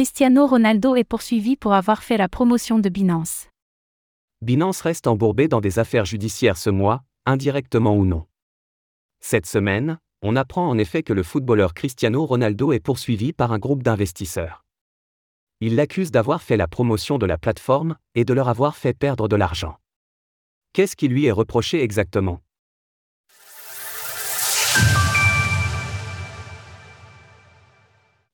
Cristiano 0.00 0.46
Ronaldo 0.46 0.96
est 0.96 1.04
poursuivi 1.04 1.56
pour 1.56 1.74
avoir 1.74 2.02
fait 2.02 2.16
la 2.16 2.26
promotion 2.26 2.78
de 2.78 2.88
Binance. 2.88 3.48
Binance 4.40 4.80
reste 4.80 5.06
embourbé 5.06 5.46
dans 5.46 5.60
des 5.60 5.78
affaires 5.78 6.06
judiciaires 6.06 6.56
ce 6.56 6.70
mois, 6.70 7.02
indirectement 7.26 7.94
ou 7.94 8.06
non. 8.06 8.24
Cette 9.20 9.44
semaine, 9.44 9.98
on 10.22 10.36
apprend 10.36 10.66
en 10.66 10.78
effet 10.78 11.02
que 11.02 11.12
le 11.12 11.22
footballeur 11.22 11.74
Cristiano 11.74 12.24
Ronaldo 12.24 12.72
est 12.72 12.80
poursuivi 12.80 13.34
par 13.34 13.52
un 13.52 13.58
groupe 13.58 13.82
d'investisseurs. 13.82 14.64
Il 15.60 15.76
l'accuse 15.76 16.10
d'avoir 16.10 16.40
fait 16.40 16.56
la 16.56 16.66
promotion 16.66 17.18
de 17.18 17.26
la 17.26 17.36
plateforme 17.36 17.98
et 18.14 18.24
de 18.24 18.32
leur 18.32 18.48
avoir 18.48 18.78
fait 18.78 18.94
perdre 18.94 19.28
de 19.28 19.36
l'argent. 19.36 19.76
Qu'est-ce 20.72 20.96
qui 20.96 21.08
lui 21.08 21.26
est 21.26 21.30
reproché 21.30 21.82
exactement? 21.82 22.40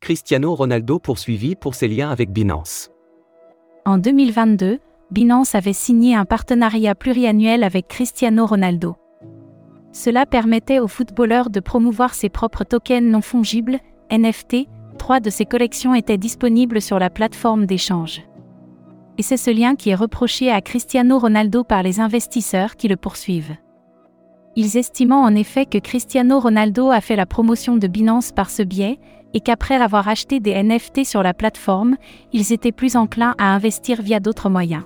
Cristiano 0.00 0.54
Ronaldo 0.54 0.98
poursuivi 0.98 1.54
pour 1.54 1.74
ses 1.74 1.86
liens 1.86 2.10
avec 2.10 2.32
Binance. 2.32 2.90
En 3.84 3.98
2022, 3.98 4.78
Binance 5.10 5.54
avait 5.54 5.74
signé 5.74 6.14
un 6.14 6.24
partenariat 6.24 6.94
pluriannuel 6.94 7.62
avec 7.62 7.86
Cristiano 7.86 8.46
Ronaldo. 8.46 8.96
Cela 9.92 10.24
permettait 10.24 10.78
aux 10.78 10.88
footballeurs 10.88 11.50
de 11.50 11.60
promouvoir 11.60 12.14
ses 12.14 12.30
propres 12.30 12.64
tokens 12.64 13.10
non 13.10 13.20
fongibles, 13.20 13.78
NFT, 14.10 14.68
trois 14.98 15.20
de 15.20 15.28
ses 15.28 15.44
collections 15.44 15.94
étaient 15.94 16.16
disponibles 16.16 16.80
sur 16.80 16.98
la 16.98 17.10
plateforme 17.10 17.66
d'échange. 17.66 18.22
Et 19.18 19.22
c'est 19.22 19.36
ce 19.36 19.50
lien 19.50 19.76
qui 19.76 19.90
est 19.90 19.94
reproché 19.94 20.50
à 20.50 20.62
Cristiano 20.62 21.18
Ronaldo 21.18 21.62
par 21.62 21.82
les 21.82 22.00
investisseurs 22.00 22.76
qui 22.76 22.88
le 22.88 22.96
poursuivent. 22.96 23.54
Ils 24.56 24.78
estimant 24.78 25.22
en 25.22 25.34
effet 25.34 25.66
que 25.66 25.78
Cristiano 25.78 26.40
Ronaldo 26.40 26.90
a 26.90 27.02
fait 27.02 27.16
la 27.16 27.26
promotion 27.26 27.76
de 27.76 27.86
Binance 27.86 28.32
par 28.32 28.48
ce 28.50 28.62
biais, 28.62 28.98
et 29.34 29.40
qu'après 29.40 29.76
avoir 29.76 30.08
acheté 30.08 30.40
des 30.40 30.60
NFT 30.62 31.04
sur 31.04 31.22
la 31.22 31.34
plateforme, 31.34 31.96
ils 32.32 32.52
étaient 32.52 32.72
plus 32.72 32.96
enclins 32.96 33.34
à 33.38 33.54
investir 33.54 34.02
via 34.02 34.20
d'autres 34.20 34.50
moyens. 34.50 34.84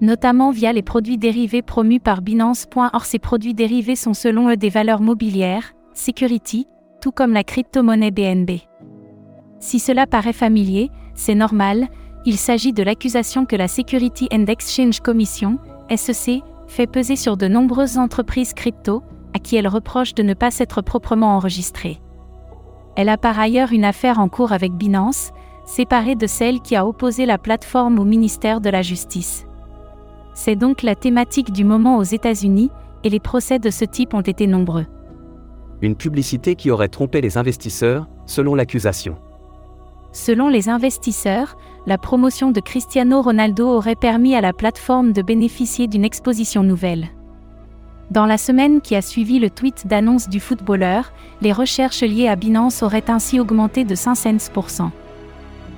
Notamment 0.00 0.50
via 0.50 0.72
les 0.72 0.82
produits 0.82 1.16
dérivés 1.16 1.62
promus 1.62 2.00
par 2.00 2.20
Binance. 2.20 2.66
Or 2.76 3.04
ces 3.04 3.18
produits 3.18 3.54
dérivés 3.54 3.96
sont 3.96 4.14
selon 4.14 4.50
eux 4.50 4.56
des 4.56 4.68
valeurs 4.68 5.00
mobilières, 5.00 5.72
security, 5.94 6.66
tout 7.00 7.12
comme 7.12 7.32
la 7.32 7.44
crypto-monnaie 7.44 8.10
BNB. 8.10 8.50
Si 9.58 9.78
cela 9.78 10.06
paraît 10.06 10.34
familier, 10.34 10.90
c'est 11.14 11.34
normal, 11.34 11.88
il 12.26 12.36
s'agit 12.36 12.72
de 12.72 12.82
l'accusation 12.82 13.46
que 13.46 13.56
la 13.56 13.68
Security 13.68 14.28
and 14.32 14.46
Exchange 14.46 15.00
Commission, 15.00 15.58
SEC, 15.94 16.42
fait 16.66 16.86
peser 16.86 17.16
sur 17.16 17.36
de 17.36 17.48
nombreuses 17.48 17.96
entreprises 17.96 18.52
crypto, 18.52 19.02
à 19.32 19.38
qui 19.38 19.56
elle 19.56 19.68
reproche 19.68 20.12
de 20.14 20.22
ne 20.22 20.34
pas 20.34 20.50
s'être 20.50 20.82
proprement 20.82 21.36
enregistrées. 21.36 22.00
Elle 22.96 23.10
a 23.10 23.18
par 23.18 23.38
ailleurs 23.38 23.72
une 23.72 23.84
affaire 23.84 24.18
en 24.18 24.28
cours 24.28 24.52
avec 24.52 24.72
Binance, 24.72 25.30
séparée 25.66 26.14
de 26.14 26.26
celle 26.26 26.60
qui 26.60 26.76
a 26.76 26.86
opposé 26.86 27.26
la 27.26 27.36
plateforme 27.36 27.98
au 27.98 28.04
ministère 28.04 28.60
de 28.60 28.70
la 28.70 28.80
Justice. 28.80 29.46
C'est 30.32 30.56
donc 30.56 30.82
la 30.82 30.94
thématique 30.94 31.52
du 31.52 31.64
moment 31.64 31.98
aux 31.98 32.02
États-Unis, 32.02 32.70
et 33.04 33.10
les 33.10 33.20
procès 33.20 33.58
de 33.58 33.70
ce 33.70 33.84
type 33.84 34.14
ont 34.14 34.22
été 34.22 34.46
nombreux. 34.46 34.86
Une 35.82 35.94
publicité 35.94 36.54
qui 36.54 36.70
aurait 36.70 36.88
trompé 36.88 37.20
les 37.20 37.36
investisseurs, 37.36 38.08
selon 38.24 38.54
l'accusation. 38.54 39.16
Selon 40.12 40.48
les 40.48 40.70
investisseurs, 40.70 41.56
la 41.86 41.98
promotion 41.98 42.50
de 42.50 42.60
Cristiano 42.60 43.20
Ronaldo 43.20 43.68
aurait 43.68 43.94
permis 43.94 44.34
à 44.34 44.40
la 44.40 44.54
plateforme 44.54 45.12
de 45.12 45.20
bénéficier 45.20 45.86
d'une 45.86 46.04
exposition 46.04 46.62
nouvelle. 46.62 47.08
Dans 48.10 48.26
la 48.26 48.38
semaine 48.38 48.80
qui 48.80 48.94
a 48.94 49.02
suivi 49.02 49.40
le 49.40 49.50
tweet 49.50 49.88
d'annonce 49.88 50.28
du 50.28 50.38
footballeur, 50.38 51.12
les 51.42 51.52
recherches 51.52 52.02
liées 52.02 52.28
à 52.28 52.36
Binance 52.36 52.82
auraient 52.82 53.10
ainsi 53.10 53.40
augmenté 53.40 53.84
de 53.84 53.96
500%. 53.96 54.90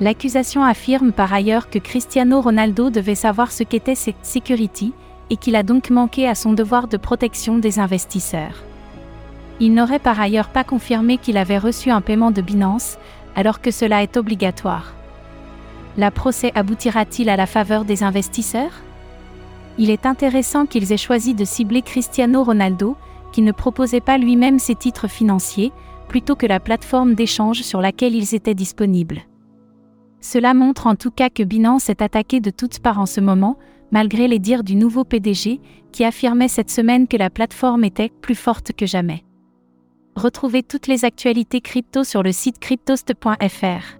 L'accusation 0.00 0.62
affirme 0.62 1.12
par 1.12 1.32
ailleurs 1.32 1.70
que 1.70 1.78
Cristiano 1.78 2.40
Ronaldo 2.40 2.90
devait 2.90 3.14
savoir 3.14 3.52
ce 3.52 3.62
qu'était 3.62 3.94
cette 3.94 4.24
security, 4.24 4.92
et 5.30 5.36
qu'il 5.36 5.56
a 5.56 5.62
donc 5.62 5.90
manqué 5.90 6.28
à 6.28 6.34
son 6.34 6.52
devoir 6.52 6.88
de 6.88 6.96
protection 6.96 7.58
des 7.58 7.78
investisseurs. 7.78 8.64
Il 9.60 9.74
n'aurait 9.74 9.98
par 9.98 10.20
ailleurs 10.20 10.48
pas 10.48 10.64
confirmé 10.64 11.18
qu'il 11.18 11.36
avait 11.36 11.58
reçu 11.58 11.90
un 11.90 12.00
paiement 12.00 12.32
de 12.32 12.42
Binance, 12.42 12.98
alors 13.36 13.60
que 13.60 13.70
cela 13.70 14.02
est 14.02 14.16
obligatoire. 14.16 14.92
La 15.96 16.10
procès 16.10 16.50
aboutira-t-il 16.54 17.28
à 17.28 17.36
la 17.36 17.46
faveur 17.46 17.84
des 17.84 18.02
investisseurs? 18.02 18.72
Il 19.80 19.88
est 19.88 20.04
intéressant 20.04 20.66
qu'ils 20.66 20.92
aient 20.92 20.98
choisi 20.98 21.34
de 21.34 21.46
cibler 21.46 21.80
Cristiano 21.80 22.44
Ronaldo, 22.44 22.98
qui 23.32 23.40
ne 23.40 23.50
proposait 23.50 24.02
pas 24.02 24.18
lui-même 24.18 24.58
ses 24.58 24.74
titres 24.74 25.08
financiers, 25.08 25.72
plutôt 26.06 26.36
que 26.36 26.44
la 26.44 26.60
plateforme 26.60 27.14
d'échange 27.14 27.62
sur 27.62 27.80
laquelle 27.80 28.14
ils 28.14 28.34
étaient 28.34 28.54
disponibles. 28.54 29.22
Cela 30.20 30.52
montre 30.52 30.86
en 30.86 30.96
tout 30.96 31.10
cas 31.10 31.30
que 31.30 31.42
Binance 31.42 31.88
est 31.88 32.02
attaqué 32.02 32.40
de 32.40 32.50
toutes 32.50 32.80
parts 32.80 33.00
en 33.00 33.06
ce 33.06 33.22
moment, 33.22 33.56
malgré 33.90 34.28
les 34.28 34.38
dires 34.38 34.64
du 34.64 34.76
nouveau 34.76 35.04
PDG, 35.04 35.62
qui 35.92 36.04
affirmait 36.04 36.48
cette 36.48 36.70
semaine 36.70 37.08
que 37.08 37.16
la 37.16 37.30
plateforme 37.30 37.84
était 37.84 38.12
plus 38.20 38.34
forte 38.34 38.72
que 38.74 38.84
jamais. 38.84 39.24
Retrouvez 40.14 40.62
toutes 40.62 40.88
les 40.88 41.06
actualités 41.06 41.62
crypto 41.62 42.04
sur 42.04 42.22
le 42.22 42.32
site 42.32 42.58
cryptost.fr. 42.58 43.99